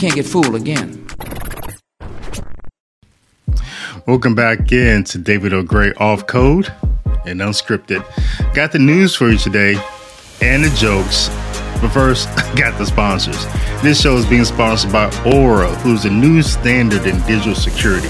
can't 0.00 0.14
get 0.14 0.24
fooled 0.24 0.54
again. 0.54 1.06
Welcome 4.06 4.34
back 4.34 4.72
in 4.72 5.04
to 5.04 5.18
David 5.18 5.52
L. 5.52 5.62
Gray 5.62 5.92
off 5.98 6.26
code 6.26 6.72
and 7.26 7.40
unscripted. 7.40 8.02
Got 8.54 8.72
the 8.72 8.78
news 8.78 9.14
for 9.14 9.28
you 9.28 9.36
today 9.36 9.78
and 10.40 10.64
the 10.64 10.70
jokes. 10.70 11.28
But 11.82 11.90
first, 11.90 12.34
got 12.56 12.78
the 12.78 12.86
sponsors. 12.86 13.44
This 13.82 14.00
show 14.00 14.16
is 14.16 14.24
being 14.24 14.46
sponsored 14.46 14.90
by 14.90 15.10
Aura, 15.26 15.68
who's 15.76 16.06
a 16.06 16.10
new 16.10 16.40
standard 16.40 17.06
in 17.06 17.20
digital 17.26 17.54
security. 17.54 18.08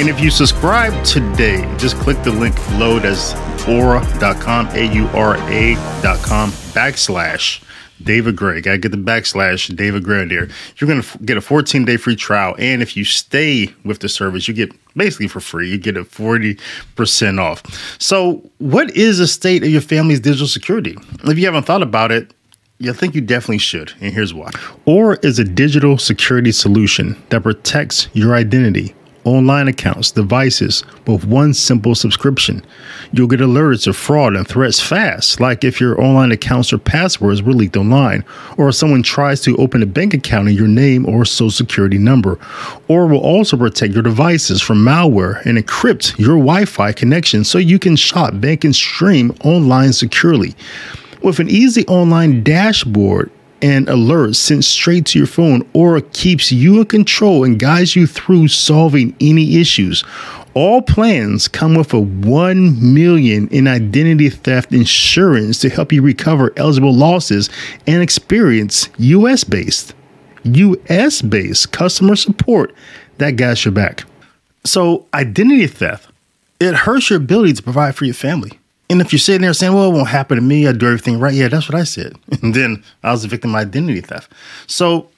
And 0.00 0.08
if 0.08 0.18
you 0.18 0.32
subscribe 0.32 1.04
today, 1.04 1.62
just 1.78 1.94
click 1.98 2.20
the 2.24 2.32
link 2.32 2.56
below. 2.70 2.98
That's 2.98 3.34
aura.com, 3.68 4.66
A 4.70 4.92
U 4.94 5.06
R 5.08 5.36
A.com 5.36 6.50
backslash 6.74 7.62
David 8.02 8.36
Gray. 8.36 8.60
Gotta 8.60 8.78
get 8.78 8.90
the 8.90 8.98
backslash 8.98 9.74
David 9.74 10.04
there. 10.04 10.48
You're 10.76 10.88
gonna 10.88 11.00
f- 11.00 11.16
get 11.24 11.36
a 11.36 11.40
14 11.40 11.84
day 11.84 11.96
free 11.96 12.16
trial, 12.16 12.54
and 12.58 12.82
if 12.82 12.96
you 12.96 13.04
stay 13.04 13.72
with 13.84 14.00
the 14.00 14.08
service, 14.08 14.48
you 14.48 14.54
get 14.54 14.72
basically 14.96 15.28
for 15.28 15.40
free. 15.40 15.70
You 15.70 15.78
get 15.78 15.96
a 15.96 16.04
40% 16.04 17.40
off. 17.40 17.62
So, 18.00 18.42
what 18.58 18.90
is 18.96 19.18
the 19.18 19.26
state 19.26 19.62
of 19.62 19.70
your 19.70 19.80
family's 19.80 20.20
digital 20.20 20.48
security? 20.48 20.96
If 21.24 21.38
you 21.38 21.44
haven't 21.46 21.64
thought 21.64 21.82
about 21.82 22.12
it, 22.12 22.32
I 22.82 22.92
think 22.92 23.14
you 23.14 23.20
definitely 23.20 23.58
should, 23.58 23.92
and 24.00 24.12
here's 24.12 24.32
why. 24.32 24.50
Aura 24.86 25.18
is 25.22 25.38
a 25.38 25.44
digital 25.44 25.98
security 25.98 26.50
solution 26.50 27.22
that 27.28 27.42
protects 27.42 28.08
your 28.14 28.34
identity 28.34 28.94
online 29.24 29.68
accounts, 29.68 30.10
devices 30.10 30.84
with 31.06 31.24
one 31.24 31.54
simple 31.54 31.94
subscription. 31.94 32.64
You'll 33.12 33.28
get 33.28 33.40
alerts 33.40 33.86
of 33.86 33.96
fraud 33.96 34.36
and 34.36 34.46
threats 34.46 34.80
fast, 34.80 35.40
like 35.40 35.64
if 35.64 35.80
your 35.80 36.00
online 36.00 36.32
accounts 36.32 36.72
or 36.72 36.78
passwords 36.78 37.42
were 37.42 37.52
leaked 37.52 37.76
online, 37.76 38.24
or 38.56 38.68
if 38.68 38.74
someone 38.74 39.02
tries 39.02 39.40
to 39.42 39.56
open 39.56 39.82
a 39.82 39.86
bank 39.86 40.14
account 40.14 40.48
in 40.48 40.54
your 40.54 40.68
name 40.68 41.06
or 41.06 41.24
social 41.24 41.50
security 41.50 41.98
number. 41.98 42.38
Aura 42.88 43.06
will 43.06 43.20
also 43.20 43.56
protect 43.56 43.92
your 43.92 44.02
devices 44.02 44.62
from 44.62 44.84
malware 44.84 45.44
and 45.44 45.58
encrypt 45.58 46.18
your 46.18 46.36
Wi 46.36 46.64
Fi 46.64 46.92
connection 46.92 47.44
so 47.44 47.58
you 47.58 47.78
can 47.78 47.96
shop, 47.96 48.40
bank, 48.40 48.64
and 48.64 48.74
stream 48.74 49.34
online 49.44 49.92
securely. 49.92 50.54
With 51.22 51.38
an 51.38 51.50
easy 51.50 51.86
online 51.86 52.42
dashboard 52.42 53.30
and 53.62 53.86
alerts 53.86 54.36
sent 54.36 54.64
straight 54.64 55.06
to 55.06 55.18
your 55.18 55.26
phone 55.26 55.68
Aura 55.72 56.02
keeps 56.02 56.50
you 56.50 56.80
in 56.80 56.86
control 56.86 57.44
and 57.44 57.58
guides 57.58 57.96
you 57.96 58.06
through 58.06 58.48
solving 58.48 59.14
any 59.20 59.56
issues. 59.56 60.04
All 60.54 60.82
plans 60.82 61.46
come 61.46 61.74
with 61.74 61.92
a 61.94 62.00
1 62.00 62.94
million 62.94 63.48
in 63.48 63.68
identity 63.68 64.30
theft 64.30 64.72
insurance 64.72 65.60
to 65.60 65.68
help 65.68 65.92
you 65.92 66.02
recover 66.02 66.52
eligible 66.56 66.94
losses 66.94 67.50
and 67.86 68.02
experience 68.02 68.88
US 68.98 69.44
based 69.44 69.94
US 70.44 71.22
based 71.22 71.72
customer 71.72 72.16
support 72.16 72.74
that 73.18 73.32
got 73.32 73.64
your 73.64 73.72
back. 73.72 74.04
So, 74.64 75.06
identity 75.14 75.66
theft, 75.66 76.10
it 76.58 76.74
hurts 76.74 77.10
your 77.10 77.18
ability 77.18 77.54
to 77.54 77.62
provide 77.62 77.94
for 77.94 78.04
your 78.04 78.14
family. 78.14 78.59
And 78.90 79.00
if 79.00 79.12
you're 79.12 79.20
sitting 79.20 79.42
there 79.42 79.54
saying, 79.54 79.72
well, 79.72 79.90
it 79.90 79.94
won't 79.94 80.08
happen 80.08 80.36
to 80.36 80.42
me, 80.42 80.66
I 80.66 80.72
do 80.72 80.86
everything 80.86 81.20
right. 81.20 81.32
Yeah, 81.32 81.48
that's 81.48 81.68
what 81.68 81.78
I 81.78 81.84
said. 81.84 82.16
And 82.42 82.54
then 82.54 82.82
I 83.02 83.12
was 83.12 83.24
a 83.24 83.28
victim 83.28 83.54
of 83.54 83.60
identity 83.60 84.00
theft. 84.00 84.32
So 84.66 85.08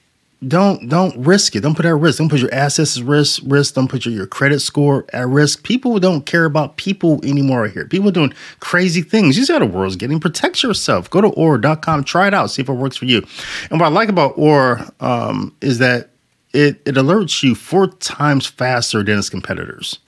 don't 0.46 0.88
don't 0.88 1.16
risk 1.16 1.54
it. 1.54 1.60
Don't 1.60 1.76
put 1.76 1.84
it 1.84 1.90
at 1.90 1.94
risk. 1.94 2.18
Don't 2.18 2.28
put 2.28 2.40
your 2.40 2.52
assets 2.52 2.98
at 2.98 3.04
risk. 3.04 3.42
Risk. 3.46 3.74
Don't 3.74 3.88
put 3.88 4.04
your, 4.04 4.12
your 4.12 4.26
credit 4.26 4.60
score 4.60 5.06
at 5.12 5.28
risk. 5.28 5.62
People 5.62 5.98
don't 6.00 6.26
care 6.26 6.44
about 6.44 6.76
people 6.76 7.20
anymore 7.24 7.68
here. 7.68 7.86
People 7.86 8.10
doing 8.10 8.34
crazy 8.58 9.02
things. 9.02 9.38
You 9.38 9.44
see 9.44 9.52
how 9.52 9.60
the 9.60 9.66
world's 9.66 9.96
getting. 9.96 10.18
Protect 10.18 10.62
yourself. 10.62 11.08
Go 11.08 11.20
to 11.20 11.28
Aura.com. 11.28 12.04
Try 12.04 12.26
it 12.26 12.34
out. 12.34 12.50
See 12.50 12.62
if 12.62 12.68
it 12.68 12.72
works 12.72 12.96
for 12.96 13.04
you. 13.04 13.24
And 13.70 13.80
what 13.80 13.86
I 13.86 13.90
like 13.90 14.08
about 14.08 14.36
Aura 14.36 14.92
um, 14.98 15.54
is 15.60 15.78
that 15.78 16.10
it, 16.52 16.82
it 16.84 16.96
alerts 16.96 17.42
you 17.42 17.54
four 17.54 17.86
times 17.86 18.46
faster 18.46 19.02
than 19.04 19.18
its 19.18 19.30
competitors. 19.30 20.00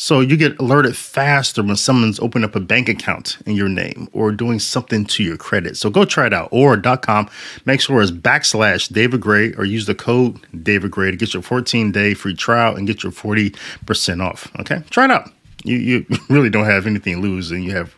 So 0.00 0.20
you 0.20 0.36
get 0.36 0.56
alerted 0.60 0.96
faster 0.96 1.60
when 1.60 1.74
someone's 1.74 2.20
opened 2.20 2.44
up 2.44 2.54
a 2.54 2.60
bank 2.60 2.88
account 2.88 3.36
in 3.46 3.56
your 3.56 3.68
name 3.68 4.08
or 4.12 4.30
doing 4.30 4.60
something 4.60 5.04
to 5.06 5.24
your 5.24 5.36
credit. 5.36 5.76
So 5.76 5.90
go 5.90 6.04
try 6.04 6.28
it 6.28 6.32
out. 6.32 6.50
Aura.com. 6.52 7.28
Make 7.64 7.80
sure 7.80 8.00
it's 8.00 8.12
backslash 8.12 8.92
David 8.92 9.20
Gray 9.20 9.54
or 9.54 9.64
use 9.64 9.86
the 9.86 9.96
code 9.96 10.38
David 10.62 10.92
Gray 10.92 11.10
to 11.10 11.16
get 11.16 11.34
your 11.34 11.42
14 11.42 11.90
day 11.90 12.14
free 12.14 12.34
trial 12.34 12.76
and 12.76 12.86
get 12.86 13.02
your 13.02 13.10
40% 13.10 14.24
off. 14.24 14.48
Okay. 14.60 14.84
Try 14.90 15.06
it 15.06 15.10
out. 15.10 15.32
You, 15.64 15.76
you 15.78 16.06
really 16.28 16.48
don't 16.48 16.66
have 16.66 16.86
anything 16.86 17.16
to 17.16 17.20
lose 17.20 17.50
and 17.50 17.64
you 17.64 17.72
have 17.72 17.96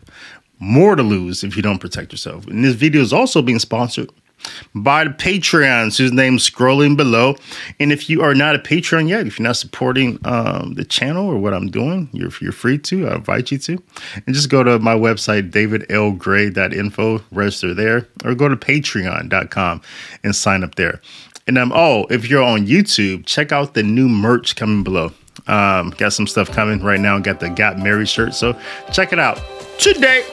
more 0.57 0.95
to 0.95 1.03
lose 1.03 1.43
if 1.43 1.55
you 1.55 1.61
don't 1.61 1.77
protect 1.77 2.11
yourself. 2.11 2.47
And 2.47 2.65
this 2.65 2.73
video 2.73 3.03
is 3.03 3.13
also 3.13 3.43
being 3.43 3.59
sponsored 3.59 4.09
by 4.75 5.03
the 5.03 5.09
Patreons, 5.11 5.97
whose 5.97 6.11
name's 6.11 6.49
scrolling 6.49 6.95
below. 6.97 7.35
And 7.79 7.91
if 7.91 8.09
you 8.09 8.21
are 8.21 8.33
not 8.33 8.55
a 8.55 8.59
Patreon 8.59 9.07
yet, 9.07 9.27
if 9.27 9.39
you're 9.39 9.47
not 9.47 9.57
supporting 9.57 10.19
um, 10.25 10.73
the 10.73 10.85
channel 10.85 11.27
or 11.27 11.37
what 11.37 11.53
I'm 11.53 11.69
doing, 11.69 12.09
you're, 12.13 12.31
you're 12.41 12.51
free 12.51 12.77
to. 12.79 13.07
I 13.07 13.15
invite 13.15 13.51
you 13.51 13.57
to. 13.59 13.83
And 14.25 14.35
just 14.35 14.49
go 14.49 14.63
to 14.63 14.79
my 14.79 14.95
website, 14.95 15.51
davidlgray.info, 15.51 17.21
register 17.31 17.73
there, 17.73 18.07
or 18.23 18.35
go 18.35 18.47
to 18.47 18.55
patreon.com 18.55 19.81
and 20.23 20.35
sign 20.35 20.63
up 20.63 20.75
there. 20.75 21.01
And 21.47 21.57
um, 21.57 21.71
oh, 21.73 22.05
if 22.09 22.29
you're 22.29 22.43
on 22.43 22.67
YouTube, 22.67 23.25
check 23.25 23.51
out 23.51 23.73
the 23.73 23.83
new 23.83 24.07
merch 24.07 24.55
coming 24.55 24.83
below. 24.83 25.11
Um, 25.47 25.89
got 25.91 26.13
some 26.13 26.27
stuff 26.27 26.51
coming 26.51 26.81
right 26.83 26.99
now. 26.99 27.17
Got 27.19 27.39
the 27.39 27.49
Got 27.49 27.79
Married 27.79 28.09
shirt. 28.09 28.33
So 28.35 28.57
check 28.91 29.11
it 29.11 29.19
out 29.19 29.41
today. 29.79 30.23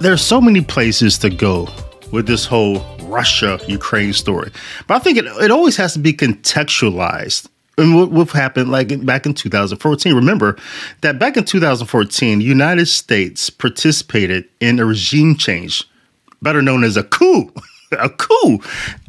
There's 0.00 0.22
so 0.22 0.40
many 0.40 0.62
places 0.62 1.18
to 1.18 1.30
go 1.30 1.68
with 2.12 2.26
this 2.26 2.46
whole 2.46 2.84
Russia 3.02 3.58
Ukraine 3.66 4.12
story. 4.12 4.50
But 4.86 4.94
I 4.96 4.98
think 5.00 5.18
it, 5.18 5.24
it 5.24 5.50
always 5.50 5.76
has 5.76 5.94
to 5.94 5.98
be 5.98 6.12
contextualized. 6.12 7.48
And 7.78 7.96
what, 7.96 8.10
what 8.10 8.30
happened 8.30 8.70
like 8.70 9.04
back 9.04 9.26
in 9.26 9.34
2014? 9.34 10.14
Remember 10.14 10.56
that 11.00 11.18
back 11.18 11.36
in 11.36 11.44
2014, 11.44 12.38
the 12.38 12.44
United 12.44 12.86
States 12.86 13.48
participated 13.50 14.44
in 14.60 14.78
a 14.78 14.84
regime 14.84 15.36
change, 15.36 15.88
better 16.42 16.62
known 16.62 16.84
as 16.84 16.96
a 16.96 17.02
coup. 17.02 17.50
a 17.98 18.08
coup 18.08 18.58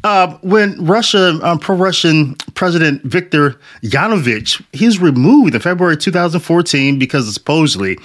uh, 0.02 0.36
when 0.42 0.82
Russia, 0.84 1.38
um, 1.42 1.58
pro-Russian 1.58 2.34
President 2.54 3.02
Viktor 3.02 3.58
Yanukovych, 3.82 4.62
he's 4.72 4.98
removed 4.98 5.54
in 5.54 5.60
February 5.60 5.96
2014 5.96 6.98
because 6.98 7.32
supposedly 7.32 7.98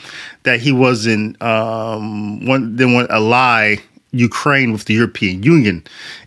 that 0.44 0.62
he 0.62 0.72
wasn't 0.72 1.42
um, 1.42 2.46
one, 2.46 2.76
they 2.76 2.86
want 2.86 3.08
a 3.10 3.20
lie 3.20 3.80
Ukraine 4.12 4.72
with 4.72 4.86
the 4.86 4.94
European 4.94 5.44
Union. 5.44 5.84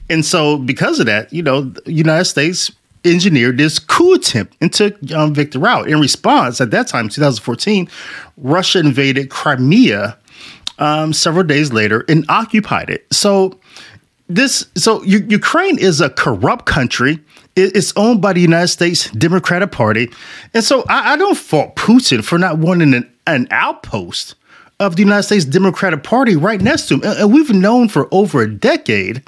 And 0.08 0.24
so, 0.24 0.58
because 0.58 1.00
of 1.00 1.06
that, 1.06 1.32
you 1.32 1.42
know, 1.42 1.62
the 1.62 1.92
United 1.92 2.26
States 2.26 2.70
engineered 3.04 3.58
this 3.58 3.78
coup 3.78 4.14
attempt 4.14 4.56
and 4.60 4.72
took 4.72 4.96
um, 5.12 5.34
Victor 5.34 5.66
out. 5.66 5.88
In 5.88 6.00
response, 6.00 6.60
at 6.60 6.70
that 6.70 6.86
time, 6.86 7.08
2014, 7.08 7.88
Russia 8.36 8.78
invaded 8.78 9.30
Crimea 9.30 10.16
um, 10.78 11.12
several 11.12 11.44
days 11.44 11.72
later 11.72 12.04
and 12.08 12.24
occupied 12.28 12.90
it. 12.90 13.06
So, 13.12 13.58
this 14.28 14.66
so 14.76 15.02
U- 15.02 15.26
Ukraine 15.28 15.78
is 15.78 16.00
a 16.00 16.10
corrupt 16.10 16.66
country. 16.66 17.20
It's 17.54 17.92
owned 17.96 18.22
by 18.22 18.32
the 18.32 18.40
United 18.40 18.68
States 18.68 19.10
Democratic 19.10 19.72
Party, 19.72 20.10
and 20.54 20.64
so 20.64 20.84
I, 20.88 21.12
I 21.12 21.16
don't 21.16 21.36
fault 21.36 21.76
Putin 21.76 22.24
for 22.24 22.38
not 22.38 22.56
wanting 22.56 22.94
an, 22.94 23.12
an 23.26 23.46
outpost 23.50 24.36
of 24.80 24.96
the 24.96 25.02
United 25.02 25.22
States 25.24 25.44
Democratic 25.44 26.02
Party 26.02 26.36
right 26.36 26.60
next 26.60 26.88
to 26.88 26.94
him. 26.94 27.02
And 27.04 27.32
we've 27.32 27.50
known 27.50 27.88
for 27.88 28.08
over 28.12 28.42
a 28.42 28.50
decade 28.50 29.22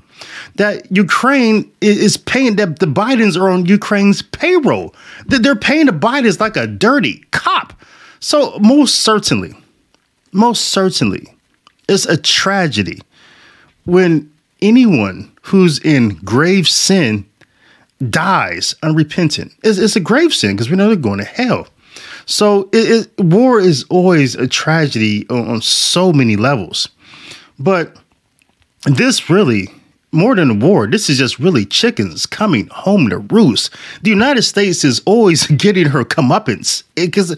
that 0.56 0.90
Ukraine 0.90 1.70
is 1.80 2.16
paying 2.16 2.56
that 2.56 2.78
the 2.78 2.86
Bidens 2.86 3.36
are 3.36 3.48
on 3.48 3.66
Ukraine's 3.66 4.22
payroll. 4.22 4.94
That 5.26 5.42
they're 5.42 5.56
paying 5.56 5.86
the 5.86 5.92
Bidens 5.92 6.40
like 6.40 6.56
a 6.56 6.66
dirty 6.66 7.24
cop. 7.30 7.72
So 8.20 8.58
most 8.58 9.00
certainly, 9.00 9.54
most 10.32 10.66
certainly, 10.66 11.28
it's 11.88 12.06
a 12.06 12.16
tragedy 12.16 13.02
when 13.84 14.32
anyone 14.62 15.30
who's 15.42 15.78
in 15.80 16.16
grave 16.24 16.66
sin 16.66 17.26
dies 18.10 18.74
unrepentant. 18.82 19.52
It's, 19.62 19.78
it's 19.78 19.96
a 19.96 20.00
grave 20.00 20.34
sin 20.34 20.52
because 20.52 20.70
we 20.70 20.76
know 20.76 20.88
they're 20.88 20.96
going 20.96 21.18
to 21.18 21.24
hell. 21.24 21.68
So 22.26 22.68
it, 22.72 23.08
it, 23.18 23.24
war 23.24 23.60
is 23.60 23.84
always 23.90 24.34
a 24.34 24.46
tragedy 24.46 25.26
on, 25.28 25.48
on 25.48 25.62
so 25.62 26.12
many 26.12 26.36
levels. 26.36 26.88
But 27.58 27.96
this 28.84 29.30
really, 29.30 29.68
more 30.12 30.34
than 30.34 30.60
war, 30.60 30.86
this 30.86 31.10
is 31.10 31.18
just 31.18 31.38
really 31.38 31.64
chickens 31.64 32.26
coming 32.26 32.68
home 32.68 33.08
to 33.10 33.18
roost. 33.18 33.74
The 34.02 34.10
United 34.10 34.42
States 34.42 34.84
is 34.84 35.00
always 35.04 35.46
getting 35.58 35.86
her 35.86 36.04
comeuppance 36.04 36.82
because 36.94 37.36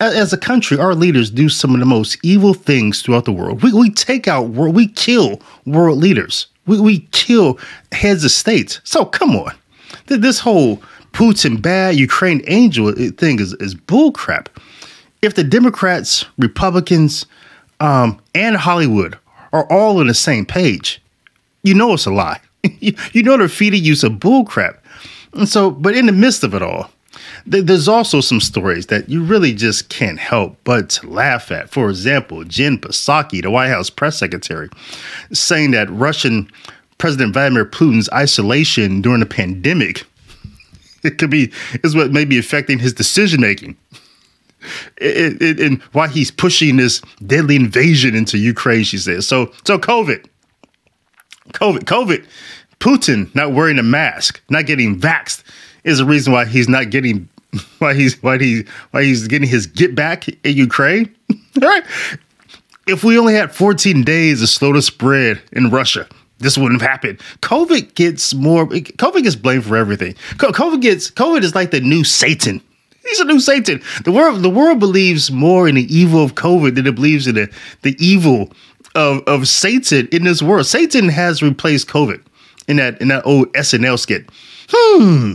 as 0.00 0.32
a 0.32 0.38
country, 0.38 0.78
our 0.78 0.94
leaders 0.94 1.30
do 1.30 1.48
some 1.48 1.74
of 1.74 1.80
the 1.80 1.86
most 1.86 2.18
evil 2.24 2.54
things 2.54 3.02
throughout 3.02 3.24
the 3.24 3.32
world. 3.32 3.62
We, 3.62 3.72
we 3.72 3.90
take 3.90 4.26
out 4.26 4.48
world, 4.48 4.74
we 4.74 4.88
kill 4.88 5.40
world 5.64 5.98
leaders. 5.98 6.48
We, 6.66 6.80
we 6.80 7.00
kill 7.12 7.58
heads 7.92 8.24
of 8.24 8.30
states. 8.30 8.80
So 8.84 9.04
come 9.04 9.36
on. 9.36 9.52
This 10.06 10.40
whole 10.40 10.82
Putin 11.12 11.60
bad, 11.60 11.96
Ukraine 11.96 12.42
angel 12.46 12.92
thing 12.92 13.40
is, 13.40 13.54
is 13.54 13.74
bullcrap. 13.74 14.46
If 15.20 15.34
the 15.34 15.44
Democrats, 15.44 16.24
Republicans, 16.38 17.26
um, 17.80 18.20
and 18.34 18.56
Hollywood 18.56 19.18
are 19.52 19.70
all 19.70 20.00
on 20.00 20.06
the 20.06 20.14
same 20.14 20.46
page, 20.46 21.02
you 21.62 21.74
know 21.74 21.92
it's 21.92 22.06
a 22.06 22.10
lie. 22.10 22.40
you 22.80 23.22
know 23.22 23.36
they're 23.36 23.48
feeding 23.48 23.84
you 23.84 23.94
some 23.94 24.18
bullcrap. 24.18 24.78
And 25.34 25.48
so, 25.48 25.70
but 25.70 25.96
in 25.96 26.06
the 26.06 26.12
midst 26.12 26.44
of 26.44 26.54
it 26.54 26.62
all, 26.62 26.90
there's 27.46 27.88
also 27.88 28.20
some 28.20 28.40
stories 28.40 28.86
that 28.86 29.08
you 29.08 29.22
really 29.22 29.52
just 29.52 29.88
can't 29.88 30.18
help 30.18 30.56
but 30.64 30.90
to 30.90 31.08
laugh 31.08 31.50
at. 31.50 31.70
For 31.70 31.88
example, 31.90 32.44
Jen 32.44 32.78
Psaki, 32.78 33.42
the 33.42 33.50
White 33.50 33.68
House 33.68 33.90
press 33.90 34.18
secretary, 34.18 34.68
saying 35.32 35.72
that 35.72 35.90
Russian 35.90 36.50
President 36.98 37.32
Vladimir 37.32 37.64
Putin's 37.64 38.08
isolation 38.12 39.02
during 39.02 39.20
the 39.20 39.26
pandemic 39.26 40.04
it 41.02 41.18
could 41.18 41.30
be 41.30 41.52
is 41.82 41.94
what 41.94 42.12
may 42.12 42.24
be 42.24 42.38
affecting 42.38 42.78
his 42.78 42.92
decision 42.92 43.40
making. 43.40 43.76
And 45.00 45.82
why 45.92 46.06
he's 46.06 46.30
pushing 46.30 46.76
this 46.76 47.02
deadly 47.26 47.56
invasion 47.56 48.14
into 48.14 48.38
Ukraine, 48.38 48.84
she 48.84 48.98
says. 48.98 49.26
So, 49.26 49.52
so 49.64 49.76
COVID, 49.76 50.24
COVID, 51.52 51.80
COVID, 51.80 52.24
Putin 52.78 53.34
not 53.34 53.52
wearing 53.52 53.78
a 53.78 53.82
mask, 53.82 54.40
not 54.48 54.66
getting 54.66 54.98
vaxxed, 54.98 55.42
is 55.84 55.98
the 55.98 56.04
reason 56.04 56.32
why 56.32 56.44
he's 56.44 56.68
not 56.68 56.90
getting 56.90 57.28
why 57.78 57.94
he's 57.94 58.20
why 58.22 58.38
he 58.38 58.64
why 58.92 59.04
he's 59.04 59.26
getting 59.28 59.48
his 59.48 59.66
get 59.66 59.94
back 59.94 60.28
in 60.28 60.56
Ukraine. 60.56 61.14
All 61.30 61.68
right. 61.68 61.84
If 62.86 63.04
we 63.04 63.16
only 63.16 63.34
had 63.34 63.54
14 63.54 64.02
days 64.02 64.40
to 64.40 64.46
slow 64.48 64.72
the 64.72 64.82
spread 64.82 65.40
in 65.52 65.70
Russia, 65.70 66.08
this 66.42 66.58
wouldn't 66.58 66.80
have 66.80 66.90
happened. 66.90 67.18
COVID 67.40 67.94
gets 67.94 68.34
more 68.34 68.66
COVID 68.66 69.22
gets 69.22 69.36
blamed 69.36 69.64
for 69.64 69.76
everything. 69.76 70.14
COVID 70.36 70.80
gets 70.80 71.10
COVID 71.10 71.42
is 71.42 71.54
like 71.54 71.70
the 71.70 71.80
new 71.80 72.04
Satan. 72.04 72.60
He's 73.04 73.20
a 73.20 73.24
new 73.24 73.40
Satan. 73.40 73.82
The 74.04 74.12
world 74.12 74.42
the 74.42 74.50
world 74.50 74.78
believes 74.78 75.30
more 75.30 75.68
in 75.68 75.74
the 75.76 75.94
evil 75.94 76.22
of 76.22 76.34
COVID 76.34 76.74
than 76.74 76.86
it 76.86 76.94
believes 76.94 77.26
in 77.26 77.34
the, 77.34 77.52
the 77.82 77.96
evil 78.04 78.52
of, 78.94 79.22
of 79.26 79.48
Satan 79.48 80.08
in 80.12 80.24
this 80.24 80.42
world. 80.42 80.66
Satan 80.66 81.08
has 81.08 81.42
replaced 81.42 81.88
COVID 81.88 82.22
in 82.68 82.76
that 82.76 83.00
in 83.00 83.08
that 83.08 83.26
old 83.26 83.52
SNL 83.54 83.98
skit. 83.98 84.28
Hmm. 84.68 85.34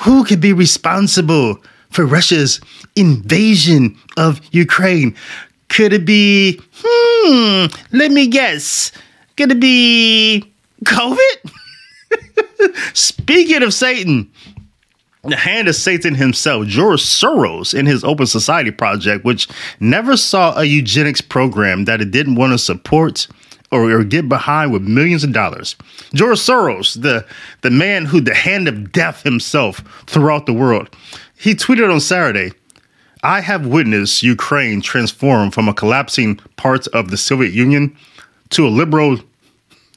Who 0.00 0.24
could 0.24 0.40
be 0.40 0.52
responsible 0.52 1.58
for 1.90 2.04
Russia's 2.04 2.60
invasion 2.96 3.98
of 4.16 4.40
Ukraine? 4.52 5.16
Could 5.68 5.92
it 5.92 6.04
be, 6.04 6.60
hmm, 6.74 7.66
let 7.92 8.12
me 8.12 8.28
guess, 8.28 8.92
could 9.36 9.52
it 9.52 9.60
be 9.60 10.52
COVID? 10.84 11.50
Speaking 12.94 13.62
of 13.62 13.74
Satan, 13.74 14.30
the 15.24 15.36
hand 15.36 15.68
of 15.68 15.74
Satan 15.74 16.14
himself, 16.14 16.66
George 16.66 17.02
Soros, 17.02 17.76
in 17.78 17.86
his 17.86 18.04
Open 18.04 18.26
Society 18.26 18.70
project, 18.70 19.24
which 19.24 19.48
never 19.80 20.16
saw 20.16 20.56
a 20.56 20.64
eugenics 20.64 21.20
program 21.20 21.84
that 21.84 22.00
it 22.00 22.10
didn't 22.10 22.36
want 22.36 22.52
to 22.52 22.58
support 22.58 23.26
or, 23.72 23.90
or 23.90 24.04
get 24.04 24.28
behind 24.28 24.72
with 24.72 24.82
millions 24.82 25.24
of 25.24 25.32
dollars. 25.32 25.74
George 26.14 26.38
Soros, 26.38 27.00
the, 27.00 27.26
the 27.62 27.70
man 27.70 28.04
who 28.04 28.20
the 28.20 28.34
hand 28.34 28.68
of 28.68 28.92
death 28.92 29.22
himself 29.22 29.78
throughout 30.06 30.46
the 30.46 30.52
world, 30.52 30.94
he 31.36 31.54
tweeted 31.54 31.92
on 31.92 32.00
Saturday, 32.00 32.52
I 33.22 33.40
have 33.40 33.66
witnessed 33.66 34.22
Ukraine 34.22 34.80
transform 34.80 35.50
from 35.50 35.68
a 35.68 35.74
collapsing 35.74 36.36
part 36.56 36.86
of 36.88 37.10
the 37.10 37.16
Soviet 37.16 37.52
Union 37.52 37.96
to 38.50 38.66
a 38.66 38.70
liberal 38.70 39.18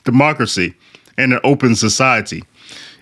democracy 0.03 0.73
and 1.17 1.33
an 1.33 1.39
open 1.43 1.75
society. 1.75 2.43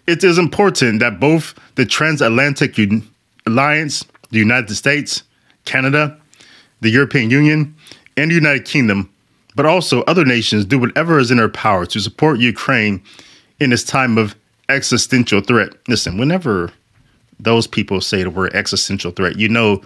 It 0.07 0.23
is 0.23 0.37
important 0.37 0.99
that 0.99 1.19
both 1.19 1.53
the 1.75 1.85
transatlantic 1.85 2.79
Un- 2.79 3.07
alliance, 3.45 4.05
the 4.31 4.39
United 4.39 4.75
States, 4.75 5.23
Canada, 5.65 6.17
the 6.81 6.89
European 6.89 7.29
Union, 7.29 7.75
and 8.15 8.31
the 8.31 8.35
United 8.35 8.65
Kingdom 8.65 9.09
but 9.57 9.65
also 9.65 10.03
other 10.03 10.23
nations 10.23 10.63
do 10.65 10.77
whatever 10.77 11.17
is 11.17 11.31
in 11.31 11.37
their 11.37 11.49
power 11.49 11.83
to 11.87 11.99
support 11.99 12.39
Ukraine 12.39 13.01
in 13.59 13.71
this 13.71 13.83
time 13.83 14.15
of 14.17 14.35
existential 14.69 15.41
threat. 15.41 15.73
Listen, 15.87 16.17
whenever 16.17 16.71
those 17.39 17.65
people 17.65 17.99
say 17.99 18.21
the 18.21 18.29
word 18.29 18.53
existential 18.53 19.09
threat, 19.09 19.39
you 19.39 19.49
know 19.49 19.81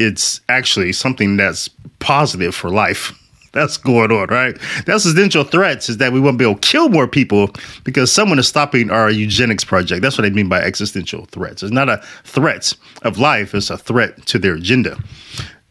it's 0.00 0.40
actually 0.48 0.92
something 0.92 1.36
that's 1.36 1.70
positive 2.00 2.56
for 2.56 2.70
life. 2.70 3.12
That's 3.52 3.76
going 3.76 4.12
on, 4.12 4.28
right? 4.28 4.58
The 4.84 4.92
existential 4.92 5.44
threats 5.44 5.88
is 5.88 5.96
that 5.98 6.12
we 6.12 6.20
won't 6.20 6.38
be 6.38 6.44
able 6.44 6.56
to 6.56 6.68
kill 6.68 6.88
more 6.88 7.08
people 7.08 7.50
because 7.82 8.12
someone 8.12 8.38
is 8.38 8.46
stopping 8.46 8.90
our 8.90 9.10
eugenics 9.10 9.64
project. 9.64 10.02
That's 10.02 10.18
what 10.18 10.26
I 10.26 10.30
mean 10.30 10.48
by 10.48 10.60
existential 10.60 11.24
threats. 11.26 11.62
It's 11.62 11.72
not 11.72 11.88
a 11.88 12.02
threat 12.24 12.74
of 13.02 13.18
life, 13.18 13.54
it's 13.54 13.70
a 13.70 13.78
threat 13.78 14.26
to 14.26 14.38
their 14.38 14.54
agenda. 14.54 14.98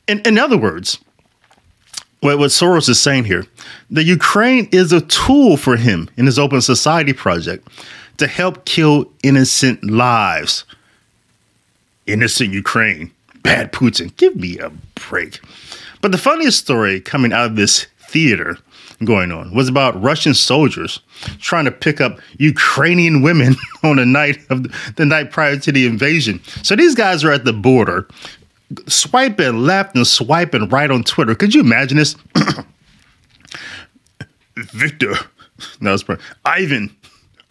In, 0.08 0.22
in 0.22 0.38
other 0.38 0.58
words, 0.58 0.98
what, 2.22 2.40
what 2.40 2.50
Soros 2.50 2.90
is 2.90 3.00
saying 3.00 3.26
here, 3.26 3.46
the 3.92 4.04
Ukraine 4.04 4.68
is 4.72 4.92
a 4.92 5.02
tool 5.02 5.56
for 5.56 5.76
him 5.78 6.10
in 6.18 6.26
his 6.26 6.40
Open 6.40 6.62
Society 6.62 7.14
project 7.14 7.68
to 8.18 8.28
help 8.28 8.66
kill 8.66 9.12
innocent 9.24 9.84
lives. 9.84 10.66
Innocent 12.08 12.54
Ukraine, 12.54 13.12
bad 13.44 13.72
Putin. 13.72 14.16
Give 14.18 14.36
me 14.36 14.58
a 14.58 14.72
break. 14.96 15.40
But 16.08 16.14
the 16.14 16.20
funniest 16.20 16.60
story 16.60 17.02
coming 17.02 17.34
out 17.34 17.48
of 17.48 17.56
this 17.58 17.86
theater 18.00 18.58
going 19.04 19.30
on 19.30 19.54
was 19.54 19.68
about 19.68 20.02
Russian 20.02 20.34
soldiers 20.34 21.02
trying 21.42 21.66
to 21.66 21.72
pick 21.72 22.00
up 22.00 22.22
Ukrainian 22.38 23.22
women 23.22 23.58
on 23.84 23.98
the 23.98 24.06
night 24.06 24.40
of 24.50 24.64
the, 24.64 24.94
the 24.96 25.06
night 25.06 25.32
prior 25.32 25.58
to 25.58 25.70
the 25.70 25.86
invasion. 25.86 26.40
So 26.64 26.78
these 26.78 26.96
guys 26.96 27.26
are 27.26 27.34
at 27.34 27.44
the 27.44 27.52
border 27.52 28.08
swiping 28.88 29.64
left 29.64 29.98
and 29.98 30.08
swiping 30.08 30.70
right 30.70 30.90
on 30.90 31.04
Twitter. 31.04 31.36
Could 31.36 31.54
you 31.54 31.60
imagine 31.60 31.98
this? 31.98 32.16
Victor, 34.56 35.14
no, 35.82 35.94
it's 35.94 36.06
Ivan. 36.46 36.96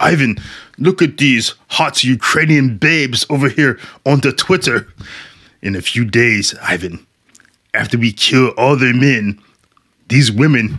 Ivan, 0.00 0.38
look 0.78 1.02
at 1.02 1.18
these 1.18 1.54
hot 1.68 2.02
Ukrainian 2.02 2.78
babes 2.78 3.26
over 3.28 3.50
here 3.50 3.78
on 4.06 4.20
the 4.20 4.32
Twitter. 4.32 4.88
In 5.60 5.76
a 5.76 5.82
few 5.82 6.06
days, 6.06 6.54
Ivan, 6.62 7.06
after 7.76 7.98
we 7.98 8.12
kill 8.12 8.48
all 8.56 8.74
their 8.76 8.94
men, 8.94 9.38
these 10.08 10.32
women 10.32 10.78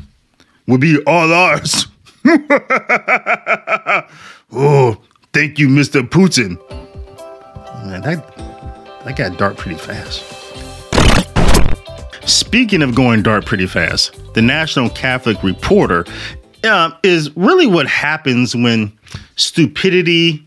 will 0.68 0.80
be 0.80 0.98
all 1.06 1.32
ours. 1.32 1.88
oh, 4.52 4.98
thank 5.32 5.60
you, 5.60 5.68
Mr. 5.68 6.02
Putin. 6.02 6.58
Man, 7.86 8.02
that 8.02 8.36
that 9.06 9.16
got 9.16 9.38
dark 9.38 9.58
pretty 9.58 9.78
fast. 9.78 10.26
Speaking 12.28 12.82
of 12.82 12.96
going 12.96 13.22
dark 13.22 13.46
pretty 13.46 13.68
fast, 13.68 14.12
the 14.34 14.42
National 14.42 14.90
Catholic 14.90 15.42
Reporter 15.44 16.06
uh, 16.64 16.92
is 17.04 17.36
really 17.38 17.68
what 17.68 17.88
happens 17.88 18.56
when 18.56 18.92
stupidity 19.38 20.47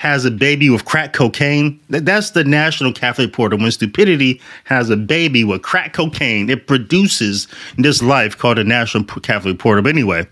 has 0.00 0.24
a 0.24 0.30
baby 0.30 0.70
with 0.70 0.86
crack 0.86 1.12
cocaine. 1.12 1.78
That's 1.90 2.30
the 2.30 2.42
National 2.42 2.90
Catholic 2.90 3.26
Reporter. 3.26 3.56
When 3.56 3.70
stupidity 3.70 4.40
has 4.64 4.88
a 4.88 4.96
baby 4.96 5.44
with 5.44 5.60
crack 5.60 5.92
cocaine, 5.92 6.48
it 6.48 6.66
produces 6.66 7.46
this 7.76 8.02
life 8.02 8.38
called 8.38 8.56
the 8.56 8.64
National 8.64 9.04
Catholic 9.04 9.52
Reporter. 9.52 9.82
But 9.82 9.90
anyway, 9.90 10.26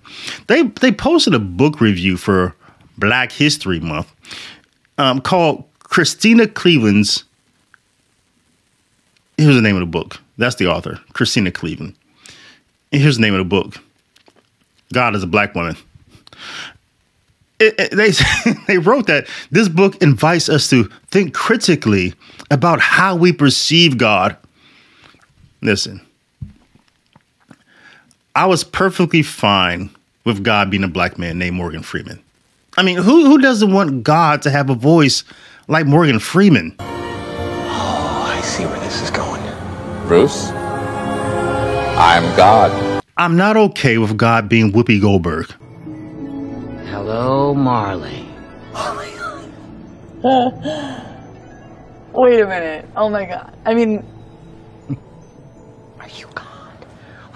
they 0.47 0.63
they 0.63 0.91
posted 0.91 1.35
a 1.35 1.39
book 1.39 1.83
review 1.83 2.17
for 2.17 2.57
Black 2.97 3.31
History 3.31 3.79
Month 3.79 4.11
um, 4.97 5.21
called 5.21 5.65
Christena 5.81 6.47
Cleveland's 6.55 7.25
here's 9.37 9.55
the 9.55 9.61
name 9.61 9.77
of 9.77 9.81
the 9.81 9.87
book. 9.87 10.19
That's 10.39 10.57
the 10.57 10.67
author, 10.67 10.99
Christena 11.13 11.53
Cleveland. 11.53 11.95
And 12.91 13.03
here's 13.03 13.17
the 13.17 13.23
name 13.23 13.35
of 13.35 13.39
the 13.39 13.45
book 13.45 13.75
God 14.95 15.15
is 15.15 15.23
a 15.23 15.27
Black 15.27 15.55
Woman. 15.55 15.77
It, 17.61 17.75
it, 17.79 17.91
they, 17.93 18.13
they 18.67 18.79
wrote 18.79 19.07
that 19.07 19.27
this 19.51 19.69
book 19.69 20.01
invites 20.03 20.49
us 20.49 20.71
to 20.71 20.85
think 21.11 21.35
critically 21.35 22.15
about 22.51 22.81
how 22.81 23.17
we 23.17 23.33
perceive 23.33 23.99
God. 23.99 24.37
Listen, 25.61 26.01
I 28.35 28.47
was 28.47 28.63
perfectly 28.63 29.23
fine 29.23 29.91
with 30.25 30.45
God 30.45 30.71
being 30.71 30.85
a 30.85 30.89
black 30.89 31.19
man 31.19 31.39
named 31.39 31.57
Morgan 31.57 31.83
Freeman. 31.83 32.23
I 32.77 32.83
mean, 32.85 32.99
who, 32.99 33.27
who 33.27 33.39
doesn't 33.39 33.73
want 33.73 34.05
God 34.05 34.43
to 34.43 34.51
have 34.51 34.71
a 34.71 34.75
voice 34.75 35.25
like 35.67 35.87
Morgan 35.87 36.21
Freeman? 36.21 36.77
Oh, 36.79 38.33
I 38.33 38.41
see 38.43 38.65
where 38.65 38.79
this 38.79 39.03
is 39.03 39.11
going. 39.11 39.43
Bruce. 40.07 40.51
I'm 41.99 42.23
God. 42.37 43.03
I'm 43.17 43.37
not 43.37 43.57
okay 43.57 43.99
with 43.99 44.17
God 44.17 44.49
being 44.49 44.71
Whoopi 44.71 45.01
Goldberg. 45.01 45.53
Hello, 46.91 47.53
Marley. 47.53 48.27
Oh 48.75 48.95
my 48.95 49.11
god. 50.23 51.05
Wait 52.15 52.41
a 52.41 52.47
minute. 52.47 52.89
Oh 52.97 53.11
my 53.11 53.27
god. 53.27 53.55
I 53.67 53.75
mean, 53.75 54.03
are 56.01 56.09
you 56.09 56.27
God? 56.35 56.87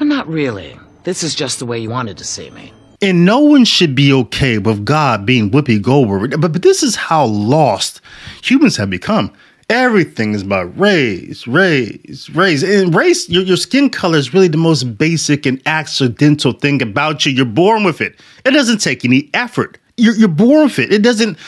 Well, 0.00 0.08
not 0.08 0.26
really. 0.26 0.78
This 1.04 1.22
is 1.22 1.34
just 1.34 1.58
the 1.58 1.66
way 1.66 1.78
you 1.78 1.90
wanted 1.90 2.16
to 2.16 2.24
see 2.24 2.48
me. 2.50 2.72
And 3.02 3.26
no 3.26 3.40
one 3.40 3.66
should 3.66 3.94
be 3.94 4.10
okay 4.12 4.56
with 4.56 4.86
God 4.86 5.26
being 5.26 5.50
Whoopi 5.50 5.82
Goldberg. 5.82 6.40
But, 6.40 6.52
but 6.52 6.62
this 6.62 6.82
is 6.82 6.96
how 6.96 7.26
lost 7.26 8.00
humans 8.42 8.78
have 8.78 8.88
become. 8.88 9.34
Everything 9.68 10.34
is 10.34 10.42
about 10.42 10.78
race, 10.78 11.46
race, 11.46 12.28
race. 12.30 12.62
And 12.62 12.94
race, 12.94 13.28
your, 13.28 13.42
your 13.42 13.56
skin 13.56 13.88
color 13.90 14.18
is 14.18 14.34
really 14.34 14.48
the 14.48 14.58
most 14.58 14.98
basic 14.98 15.46
and 15.46 15.62
accidental 15.66 16.52
thing 16.52 16.82
about 16.82 17.24
you. 17.24 17.32
You're 17.32 17.46
born 17.46 17.84
with 17.84 18.00
it. 18.00 18.20
It 18.44 18.50
doesn't 18.50 18.78
take 18.78 19.04
any 19.04 19.30
effort. 19.34 19.78
You're, 19.96 20.14
you're 20.14 20.28
born 20.28 20.64
with 20.64 20.78
it. 20.78 20.92
It 20.92 21.02
doesn't 21.02 21.38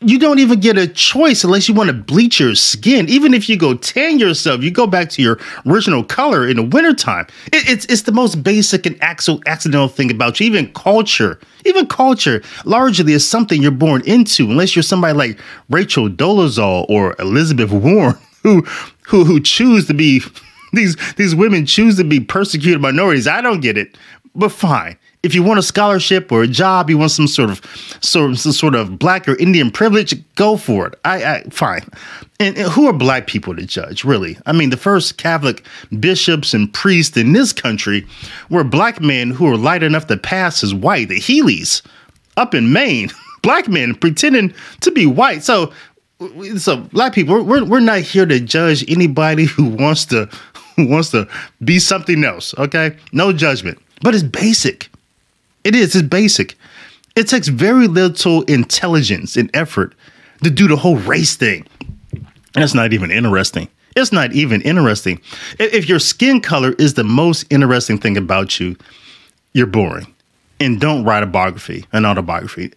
you 0.00 0.18
don't 0.18 0.38
even 0.38 0.60
get 0.60 0.78
a 0.78 0.86
choice 0.86 1.42
unless 1.42 1.68
you 1.68 1.74
want 1.74 1.88
to 1.88 1.92
bleach 1.92 2.38
your 2.38 2.54
skin. 2.54 3.08
Even 3.08 3.34
if 3.34 3.48
you 3.48 3.56
go 3.56 3.74
tan 3.74 4.18
yourself, 4.18 4.62
you 4.62 4.70
go 4.70 4.86
back 4.86 5.10
to 5.10 5.22
your 5.22 5.40
original 5.66 6.04
color 6.04 6.46
in 6.46 6.56
the 6.56 6.62
wintertime. 6.62 7.26
It, 7.46 7.68
it's 7.68 7.84
it's 7.86 8.02
the 8.02 8.12
most 8.12 8.42
basic 8.44 8.86
and 8.86 8.96
accidental 9.02 9.88
thing 9.88 10.10
about 10.10 10.38
you. 10.38 10.46
Even 10.46 10.72
culture, 10.72 11.40
even 11.64 11.86
culture, 11.86 12.42
largely 12.64 13.12
is 13.12 13.28
something 13.28 13.60
you're 13.60 13.72
born 13.72 14.02
into. 14.02 14.44
Unless 14.44 14.76
you're 14.76 14.84
somebody 14.84 15.14
like 15.14 15.40
Rachel 15.68 16.08
Dolezal 16.08 16.88
or 16.88 17.16
Elizabeth 17.18 17.72
Warren, 17.72 18.16
who 18.44 18.62
who 19.02 19.24
who 19.24 19.40
choose 19.40 19.86
to 19.88 19.94
be 19.94 20.22
these 20.72 20.96
these 21.14 21.34
women 21.34 21.66
choose 21.66 21.96
to 21.96 22.04
be 22.04 22.20
persecuted 22.20 22.80
minorities. 22.80 23.26
I 23.26 23.40
don't 23.40 23.60
get 23.60 23.76
it, 23.76 23.98
but 24.36 24.52
fine 24.52 24.96
if 25.22 25.34
you 25.34 25.42
want 25.42 25.58
a 25.58 25.62
scholarship 25.62 26.30
or 26.30 26.42
a 26.42 26.46
job, 26.46 26.88
you 26.88 26.98
want 26.98 27.10
some 27.10 27.26
sort 27.26 27.50
of 27.50 27.60
sort 28.00 28.30
of, 28.30 28.38
some 28.38 28.52
sort 28.52 28.74
of 28.74 28.98
black 28.98 29.28
or 29.28 29.36
Indian 29.36 29.70
privilege, 29.70 30.14
go 30.36 30.56
for 30.56 30.86
it. 30.86 30.94
I, 31.04 31.24
I 31.24 31.42
fine. 31.50 31.88
And, 32.38 32.56
and, 32.56 32.70
who 32.70 32.86
are 32.86 32.92
black 32.92 33.26
people 33.26 33.56
to 33.56 33.66
judge, 33.66 34.04
really? 34.04 34.38
I 34.46 34.52
mean, 34.52 34.70
the 34.70 34.76
first 34.76 35.18
Catholic 35.18 35.64
bishops 35.98 36.54
and 36.54 36.72
priests 36.72 37.16
in 37.16 37.32
this 37.32 37.52
country 37.52 38.06
were 38.48 38.62
black 38.62 39.00
men 39.00 39.30
who 39.30 39.46
were 39.46 39.56
light 39.56 39.82
enough 39.82 40.06
to 40.06 40.16
pass 40.16 40.62
as 40.62 40.72
white. 40.72 41.08
The 41.08 41.18
Healy's 41.18 41.82
up 42.36 42.54
in 42.54 42.72
Maine, 42.72 43.10
black 43.42 43.68
men 43.68 43.94
pretending 43.96 44.54
to 44.82 44.92
be 44.92 45.04
white. 45.04 45.42
So, 45.42 45.72
so 46.58 46.76
black 46.76 47.12
people, 47.12 47.42
we're 47.42 47.64
we're 47.64 47.80
not 47.80 48.00
here 48.00 48.26
to 48.26 48.38
judge 48.38 48.88
anybody 48.88 49.44
who 49.46 49.64
wants 49.64 50.04
to 50.06 50.26
who 50.76 50.86
wants 50.86 51.10
to 51.10 51.28
be 51.64 51.80
something 51.80 52.22
else. 52.22 52.54
Okay, 52.56 52.96
no 53.10 53.32
judgment, 53.32 53.80
but 54.00 54.14
it's 54.14 54.22
basic. 54.22 54.90
It 55.64 55.74
is, 55.74 55.94
it's 55.94 56.06
basic. 56.06 56.56
It 57.16 57.28
takes 57.28 57.48
very 57.48 57.88
little 57.88 58.42
intelligence 58.42 59.36
and 59.36 59.50
effort 59.54 59.94
to 60.44 60.50
do 60.50 60.68
the 60.68 60.76
whole 60.76 60.96
race 60.98 61.36
thing. 61.36 61.66
That's 62.54 62.74
not 62.74 62.92
even 62.92 63.10
interesting. 63.10 63.68
It's 63.96 64.12
not 64.12 64.32
even 64.32 64.62
interesting. 64.62 65.20
If 65.58 65.88
your 65.88 65.98
skin 65.98 66.40
color 66.40 66.72
is 66.78 66.94
the 66.94 67.04
most 67.04 67.44
interesting 67.50 67.98
thing 67.98 68.16
about 68.16 68.60
you, 68.60 68.76
you're 69.52 69.66
boring. 69.66 70.06
And 70.60 70.80
don't 70.80 71.04
write 71.04 71.22
a 71.22 71.26
biography, 71.26 71.84
an 71.92 72.04
autobiography. 72.04 72.72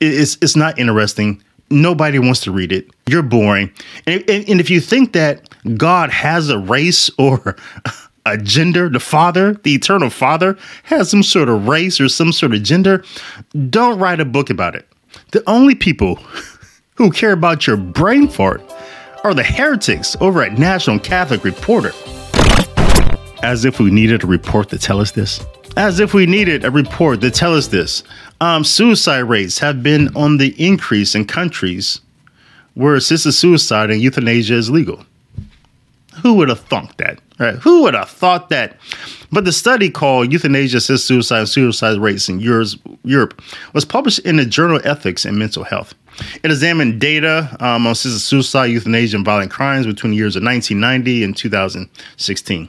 It's, 0.00 0.36
it's 0.42 0.56
not 0.56 0.78
interesting. 0.78 1.42
Nobody 1.70 2.18
wants 2.18 2.40
to 2.40 2.52
read 2.52 2.72
it. 2.72 2.90
You're 3.06 3.22
boring. 3.22 3.72
And, 4.06 4.22
and, 4.28 4.48
and 4.48 4.60
if 4.60 4.68
you 4.68 4.80
think 4.80 5.12
that 5.14 5.48
God 5.78 6.10
has 6.10 6.50
a 6.50 6.58
race 6.58 7.10
or 7.18 7.56
a 8.24 8.38
gender, 8.38 8.88
the 8.88 9.00
Father, 9.00 9.54
the 9.62 9.74
eternal 9.74 10.10
Father, 10.10 10.56
has 10.84 11.10
some 11.10 11.22
sort 11.22 11.48
of 11.48 11.66
race 11.66 12.00
or 12.00 12.08
some 12.08 12.32
sort 12.32 12.54
of 12.54 12.62
gender, 12.62 13.04
don't 13.68 13.98
write 13.98 14.20
a 14.20 14.24
book 14.24 14.50
about 14.50 14.74
it. 14.76 14.88
The 15.32 15.42
only 15.48 15.74
people 15.74 16.16
who 16.94 17.10
care 17.10 17.32
about 17.32 17.66
your 17.66 17.76
brain 17.76 18.28
fart 18.28 18.62
are 19.24 19.34
the 19.34 19.42
heretics 19.42 20.16
over 20.20 20.42
at 20.42 20.58
National 20.58 20.98
Catholic 20.98 21.44
Reporter. 21.44 21.92
As 23.42 23.64
if 23.64 23.80
we 23.80 23.90
needed 23.90 24.22
a 24.22 24.26
report 24.26 24.68
to 24.70 24.78
tell 24.78 25.00
us 25.00 25.12
this. 25.12 25.44
As 25.76 26.00
if 26.00 26.14
we 26.14 26.26
needed 26.26 26.64
a 26.64 26.70
report 26.70 27.20
to 27.22 27.30
tell 27.30 27.54
us 27.54 27.68
this. 27.68 28.04
Um, 28.40 28.62
suicide 28.62 29.20
rates 29.20 29.58
have 29.58 29.82
been 29.82 30.14
on 30.16 30.36
the 30.36 30.54
increase 30.64 31.14
in 31.14 31.24
countries 31.24 32.00
where 32.74 32.94
assisted 32.94 33.32
suicide 33.32 33.90
and 33.90 34.00
euthanasia 34.00 34.54
is 34.54 34.70
legal. 34.70 35.04
Who 36.20 36.34
would 36.34 36.48
have 36.48 36.60
thunk 36.60 36.96
that? 36.98 37.20
Right? 37.38 37.54
Who 37.56 37.82
would 37.82 37.94
have 37.94 38.10
thought 38.10 38.50
that? 38.50 38.76
But 39.30 39.44
the 39.44 39.52
study 39.52 39.90
called 39.90 40.32
Euthanasia 40.32 40.76
Assist 40.76 41.06
Suicide 41.06 41.40
and 41.40 41.48
Suicide 41.48 41.98
Rates 41.98 42.28
in 42.28 42.40
Europe 42.40 43.42
was 43.72 43.84
published 43.84 44.20
in 44.20 44.36
the 44.36 44.44
journal 44.44 44.80
Ethics 44.84 45.24
and 45.24 45.38
Mental 45.38 45.64
Health. 45.64 45.94
It 46.42 46.50
examined 46.50 47.00
data 47.00 47.56
um, 47.60 47.86
on 47.86 47.92
assisted 47.92 48.20
suicide, 48.20 48.66
euthanasia, 48.66 49.16
and 49.16 49.24
violent 49.24 49.50
crimes 49.50 49.86
between 49.86 50.10
the 50.10 50.16
years 50.18 50.36
of 50.36 50.42
1990 50.42 51.24
and 51.24 51.36
2016 51.36 52.68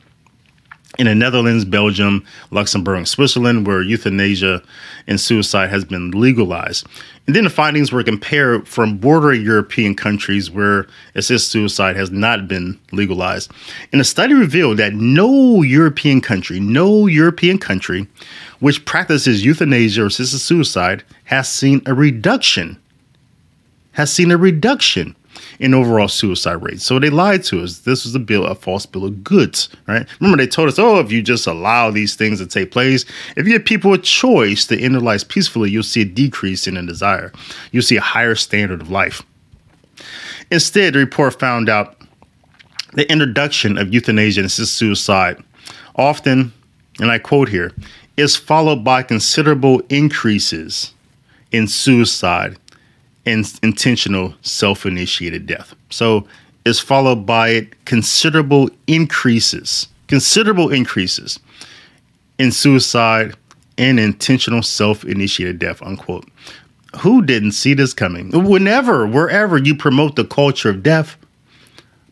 in 0.99 1.07
the 1.07 1.15
Netherlands, 1.15 1.65
Belgium, 1.65 2.23
Luxembourg, 2.51 2.97
and 2.97 3.07
Switzerland, 3.07 3.65
where 3.65 3.81
euthanasia 3.81 4.61
and 5.07 5.19
suicide 5.19 5.69
has 5.69 5.83
been 5.83 6.11
legalized. 6.11 6.85
And 7.25 7.35
then 7.35 7.45
the 7.45 7.49
findings 7.49 7.91
were 7.91 8.03
compared 8.03 8.67
from 8.67 8.97
bordering 8.97 9.41
European 9.41 9.95
countries 9.95 10.51
where 10.51 10.85
assisted 11.15 11.49
suicide 11.49 11.95
has 11.95 12.11
not 12.11 12.47
been 12.47 12.79
legalized. 12.91 13.51
And 13.91 13.99
the 13.99 14.05
study 14.05 14.33
revealed 14.33 14.77
that 14.77 14.93
no 14.93 15.63
European 15.63 16.21
country, 16.21 16.59
no 16.59 17.07
European 17.07 17.57
country 17.57 18.07
which 18.59 18.85
practices 18.85 19.43
euthanasia 19.43 20.03
or 20.03 20.07
assisted 20.07 20.39
suicide 20.39 21.03
has 21.25 21.49
seen 21.49 21.81
a 21.85 21.93
reduction, 21.93 22.79
has 23.93 24.13
seen 24.13 24.31
a 24.31 24.37
reduction 24.37 25.15
in 25.59 25.73
overall 25.73 26.07
suicide 26.07 26.61
rates. 26.61 26.83
So 26.83 26.99
they 26.99 27.09
lied 27.09 27.43
to 27.45 27.63
us. 27.63 27.79
This 27.79 28.05
was 28.05 28.15
a 28.15 28.19
bill, 28.19 28.45
a 28.45 28.55
false 28.55 28.85
bill 28.85 29.05
of 29.05 29.23
goods, 29.23 29.69
right? 29.87 30.07
Remember, 30.19 30.37
they 30.37 30.47
told 30.47 30.69
us, 30.69 30.79
oh, 30.79 30.99
if 30.99 31.11
you 31.11 31.21
just 31.21 31.47
allow 31.47 31.91
these 31.91 32.15
things 32.15 32.39
to 32.39 32.47
take 32.47 32.71
place, 32.71 33.05
if 33.35 33.47
you 33.47 33.53
give 33.53 33.65
people 33.65 33.93
a 33.93 33.97
choice 33.97 34.65
to 34.67 34.79
end 34.79 34.95
their 34.95 35.01
lives 35.01 35.23
peacefully, 35.23 35.71
you'll 35.71 35.83
see 35.83 36.01
a 36.01 36.05
decrease 36.05 36.67
in 36.67 36.75
the 36.75 36.83
desire. 36.83 37.31
You'll 37.71 37.83
see 37.83 37.97
a 37.97 38.01
higher 38.01 38.35
standard 38.35 38.81
of 38.81 38.89
life. 38.89 39.21
Instead, 40.51 40.93
the 40.93 40.99
report 40.99 41.39
found 41.39 41.69
out 41.69 41.97
the 42.93 43.09
introduction 43.11 43.77
of 43.77 43.93
euthanasia 43.93 44.41
and 44.41 44.51
suicide 44.51 45.43
often, 45.95 46.53
and 46.99 47.11
I 47.11 47.19
quote 47.19 47.49
here, 47.49 47.71
is 48.17 48.35
followed 48.35 48.83
by 48.83 49.01
considerable 49.03 49.81
increases 49.89 50.93
in 51.51 51.67
suicide 51.67 52.57
and 53.25 53.51
intentional 53.63 54.33
self 54.41 54.85
initiated 54.85 55.45
death. 55.45 55.75
So 55.89 56.27
it's 56.65 56.79
followed 56.79 57.25
by 57.25 57.49
it 57.49 57.85
considerable 57.85 58.69
increases, 58.87 59.87
considerable 60.07 60.71
increases 60.71 61.39
in 62.39 62.51
suicide 62.51 63.35
and 63.77 63.99
intentional 63.99 64.61
self 64.61 65.03
initiated 65.03 65.59
death, 65.59 65.81
unquote. 65.81 66.27
Who 66.99 67.23
didn't 67.23 67.53
see 67.53 67.73
this 67.73 67.93
coming? 67.93 68.29
Whenever, 68.31 69.07
wherever 69.07 69.57
you 69.57 69.75
promote 69.75 70.15
the 70.15 70.25
culture 70.25 70.69
of 70.69 70.83
death, 70.83 71.17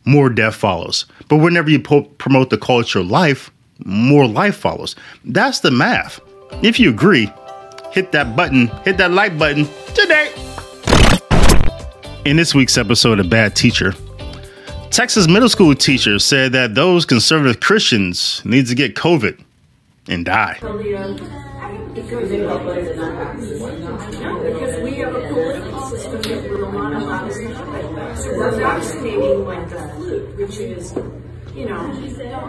more 0.06 0.30
death 0.30 0.56
follows. 0.56 1.06
But 1.27 1.38
whenever 1.38 1.70
you 1.70 1.80
po- 1.80 2.03
promote 2.03 2.50
the 2.50 2.58
culture 2.58 3.00
of 3.00 3.08
life, 3.08 3.51
more 3.86 4.27
life 4.27 4.56
follows. 4.56 4.96
That's 5.24 5.60
the 5.60 5.72
math. 5.72 6.20
If 6.63 6.80
you 6.80 6.89
agree, 6.89 7.32
hit 7.91 8.12
that 8.12 8.36
button, 8.36 8.68
hit 8.84 8.98
that 8.98 9.12
like 9.12 9.38
button 9.38 9.68
today. 9.94 10.34
In 12.24 12.38
this 12.38 12.54
week's 12.54 12.78
episode 12.78 13.20
of 13.20 13.32
Bad 13.32 13.56
Teacher, 13.56 13.96
Texas 14.92 15.28
middle 15.28 15.50
school 15.50 15.74
teacher 15.74 16.20
said 16.20 16.51
that 16.51 16.75
those 16.75 17.04
conservative 17.04 17.60
Christians 17.60 18.44
need 18.46 18.68
to 18.68 18.75
get 18.75 18.94
COVID 18.94 19.44
and 20.08 20.24
die. 20.24 20.60
because 20.62 22.30
we 24.84 24.92
have 24.98 25.16
a 25.16 25.28
political 25.30 25.82
system 25.90 26.22
that 26.22 26.48
will 26.51 26.72
not 26.72 26.94
allow 26.94 27.25
us 27.25 27.38
to 27.38 28.22
So 28.22 28.38
we're 28.38 28.51
vaccinating 28.51 29.44
like 29.44 29.68
the 29.72 29.80
flu, 29.96 30.28
which 30.38 30.60
is, 30.60 30.94
you 31.56 31.66
know, 31.66 31.92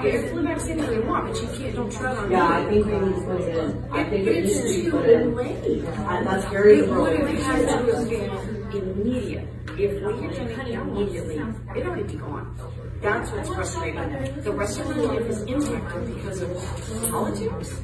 your 0.00 0.28
flu 0.28 0.42
vaccine 0.42 0.78
if 0.78 0.92
you 0.92 1.02
want, 1.02 1.28
but 1.28 1.42
you 1.42 1.48
can't, 1.48 1.76
don't 1.76 1.92
tread 1.92 2.16
on 2.16 2.30
Yeah, 2.30 2.48
I 2.48 2.64
think 2.68 2.86
we 2.86 2.92
need 2.92 3.14
to 3.14 3.22
put 3.22 3.40
it, 3.40 3.74
I 3.92 4.04
think 4.04 4.26
it 4.26 4.44
needs 4.44 4.60
to 4.60 4.82
be 4.82 4.90
put 4.90 5.08
in. 5.08 5.86
Uh, 5.86 6.22
That's 6.24 6.44
very 6.50 6.78
It 6.78 6.88
would 6.88 7.18
have 7.18 7.28
had 7.28 7.86
to 7.86 7.96
have 7.96 8.08
been 8.08 8.90
immediate. 8.90 9.48
If 9.78 9.78
we 9.78 10.26
had 10.26 10.56
done 10.56 10.66
it 10.66 10.74
immediately, 10.74 11.36
it 11.36 11.86
already 11.86 12.02
be 12.04 12.14
gone. 12.14 12.56
That's 13.00 13.30
what's 13.32 13.48
frustrating. 13.48 14.42
The 14.42 14.52
rest 14.52 14.80
of 14.80 14.86
my 14.88 15.02
life 15.02 15.26
is 15.26 15.42
impacted 15.42 16.14
because 16.14 16.42
of 16.42 17.10
politics, 17.10 17.82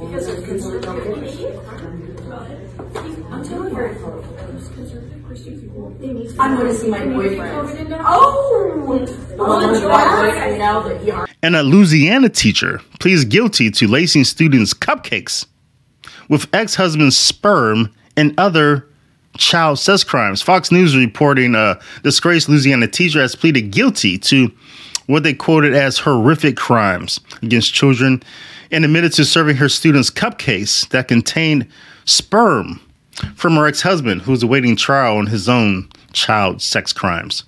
because 0.00 0.28
of 0.28 0.44
conservative 0.44 0.88
I'm 3.30 3.44
telling 3.44 3.74
you, 3.74 3.78
those 3.78 4.68
conservative 4.68 5.24
Christian 5.26 5.60
people, 5.60 5.90
they 6.00 6.08
need 6.08 6.28
to. 6.30 6.40
I'm 6.42 6.56
gonna 6.56 6.74
see 6.74 6.88
my 6.88 6.98
they 7.00 7.06
need 7.06 7.14
to 7.14 7.28
be 7.30 7.36
boyfriend. 7.36 7.68
COVID 7.68 7.78
into- 7.80 7.98
Oh! 8.00 8.50
Oh, 8.86 9.06
Oh, 9.38 9.78
you 9.80 9.88
my 9.88 9.94
are? 9.94 10.26
boyfriend 10.26 10.58
now 10.58 10.80
that 10.82 11.00
he 11.02 11.12
And 11.42 11.56
a 11.56 11.62
Louisiana 11.62 12.28
teacher 12.28 12.80
pleads 13.00 13.24
guilty 13.24 13.70
to 13.72 13.86
lacing 13.88 14.24
students' 14.24 14.74
cupcakes 14.74 15.46
with 16.28 16.46
ex 16.54 16.74
husband's 16.76 17.16
sperm 17.16 17.90
and 18.16 18.34
other 18.38 18.86
child 19.36 19.78
sex 19.80 20.04
crimes. 20.04 20.40
Fox 20.42 20.70
News 20.70 20.96
reporting 20.96 21.54
a 21.56 21.78
disgraced 22.04 22.48
Louisiana 22.48 22.86
teacher 22.86 23.20
has 23.20 23.34
pleaded 23.34 23.72
guilty 23.72 24.16
to 24.18 24.52
what 25.06 25.22
they 25.24 25.34
quoted 25.34 25.74
as 25.74 25.98
horrific 25.98 26.56
crimes 26.56 27.20
against 27.42 27.74
children 27.74 28.22
and 28.74 28.84
admitted 28.84 29.12
to 29.14 29.24
serving 29.24 29.56
her 29.56 29.68
students 29.68 30.10
cupcakes 30.10 30.88
that 30.90 31.08
contained 31.08 31.66
sperm 32.04 32.80
from 33.36 33.54
her 33.56 33.66
ex 33.66 33.80
husband, 33.82 34.22
who's 34.22 34.42
awaiting 34.42 34.76
trial 34.76 35.16
on 35.16 35.26
his 35.26 35.48
own 35.48 35.88
child 36.12 36.60
sex 36.60 36.92
crimes. 36.92 37.44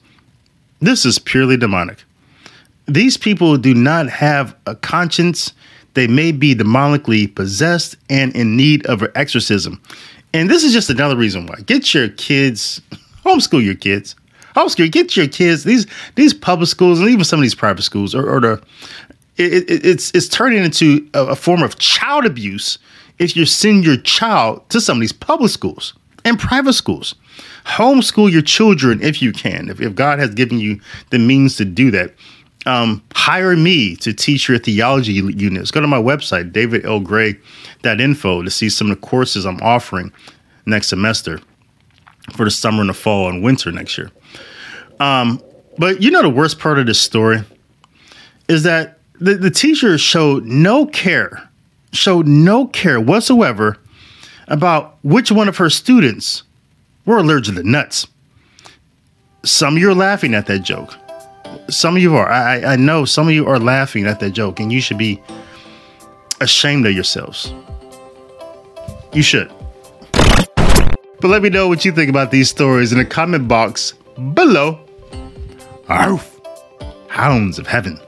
This 0.81 1.05
is 1.05 1.19
purely 1.19 1.57
demonic. 1.57 2.05
These 2.87 3.17
people 3.17 3.57
do 3.57 3.75
not 3.75 4.09
have 4.09 4.55
a 4.67 4.75
conscience. 4.75 5.53
They 5.95 6.07
may 6.07 6.31
be 6.31 6.55
demonically 6.55 7.35
possessed 7.35 7.97
and 8.09 8.35
in 8.37 8.57
need 8.57 8.87
of 8.87 9.03
an 9.03 9.11
exorcism. 9.15 9.83
And 10.33 10.49
this 10.49 10.63
is 10.63 10.73
just 10.73 10.91
another 10.91 11.17
reason 11.17 11.47
why. 11.47 11.57
Get 11.67 11.95
your 11.95 12.09
kids 12.11 12.81
Homeschool 13.27 13.65
your 13.65 13.75
kids. 13.75 14.15
Homeschool. 14.55 14.91
Get 14.91 15.17
your 15.17 15.27
kids. 15.27 15.65
These 15.65 15.87
these 16.15 16.33
public 16.33 16.69
schools 16.69 17.01
and 17.01 17.09
even 17.09 17.25
some 17.25 17.41
of 17.41 17.43
these 17.43 17.57
private 17.57 17.83
schools 17.83 18.15
or, 18.15 18.31
or 18.31 18.41
the 18.41 18.63
it, 19.37 19.71
it, 19.71 19.87
it's 19.87 20.11
it's 20.13 20.29
turning 20.29 20.65
into 20.65 21.09
a, 21.15 21.27
a 21.27 21.37
form 21.37 21.63
of 21.63 21.79
child 21.79 22.25
abuse 22.25 22.79
if 23.19 23.37
you 23.37 23.47
send 23.47 23.85
your 23.85 23.97
child 23.97 24.69
to 24.71 24.81
some 24.81 24.99
of 24.99 25.01
these 25.01 25.13
public 25.13 25.51
schools 25.51 25.95
and 26.25 26.39
private 26.39 26.75
schools. 26.75 27.15
Homeschool 27.65 28.31
your 28.31 28.43
children 28.43 29.03
if 29.03 29.21
you 29.21 29.33
can. 29.33 29.69
If, 29.69 29.81
if 29.81 29.95
God 29.95 30.19
has 30.19 30.35
given 30.35 30.59
you 30.59 30.81
the 31.11 31.19
means 31.19 31.57
to 31.57 31.65
do 31.65 31.91
that, 31.91 32.15
um, 32.65 33.03
hire 33.15 33.57
me 33.57 33.97
to 33.97 34.13
teach 34.13 34.49
your 34.49 34.59
theology 34.59 35.13
units. 35.13 35.71
Go 35.71 35.81
to 35.81 35.87
my 35.87 36.01
website, 36.01 36.53
davidlgray.info, 36.53 38.43
to 38.43 38.51
see 38.51 38.69
some 38.69 38.91
of 38.91 39.01
the 39.01 39.07
courses 39.07 39.47
I'm 39.47 39.61
offering 39.63 40.13
next 40.67 40.89
semester 40.89 41.41
for 42.33 42.45
the 42.45 42.51
summer 42.51 42.81
and 42.81 42.91
the 42.91 42.95
fall 42.95 43.29
and 43.29 43.43
winter 43.43 43.71
next 43.71 43.97
year. 43.97 44.11
Um, 44.99 45.41
but 45.79 46.03
you 46.03 46.11
know, 46.11 46.23
the 46.23 46.31
worst 46.31 46.59
part 46.59 46.79
of 46.79 46.87
this 46.87 47.01
story 47.01 47.43
is 48.49 48.65
that 48.65 48.96
the, 49.21 49.35
the 49.35 49.51
teacher 49.51 49.97
showed 49.99 50.45
no 50.45 50.87
care, 50.87 51.49
showed 51.93 52.27
no 52.27 52.67
care 52.67 53.01
whatsoever 53.01 53.79
about 54.49 54.97
which 55.03 55.33
one 55.33 55.49
of 55.49 55.57
her 55.57 55.71
students 55.71 56.43
were 57.05 57.19
allergic 57.19 57.57
to 57.57 57.63
nuts. 57.63 58.07
Some 59.45 59.77
of 59.77 59.81
you 59.81 59.91
are 59.91 59.95
laughing 59.95 60.35
at 60.35 60.47
that 60.47 60.61
joke. 60.61 60.95
Some 61.69 61.97
of 61.97 62.03
you 62.03 62.17
are. 62.17 62.29
I, 62.29 62.63
I 62.73 62.77
know 62.77 63.05
some 63.05 63.29
of 63.29 63.35
you 63.35 63.47
are 63.47 63.59
laughing 63.59 64.07
at 64.07 64.21
that 64.21 64.31
joke, 64.31 64.61
and 64.61 64.73
you 64.73 64.81
should 64.81 64.99
be 64.99 65.23
ashamed 66.41 66.87
of 66.87 66.93
yourselves. 66.93 67.53
You 69.13 69.23
should. 69.23 69.51
But 70.53 71.31
let 71.31 71.43
me 71.43 71.49
know 71.49 71.69
what 71.69 71.85
you 71.85 71.93
think 71.93 72.11
about 72.11 72.31
these 72.31 72.51
stories 72.51 72.93
in 72.93 72.99
the 72.99 73.05
comment 73.05 73.49
box 73.49 73.95
below. 74.35 74.79
Arf! 75.89 76.41
Hounds 77.09 77.59
of 77.59 77.67
Heaven. 77.67 77.99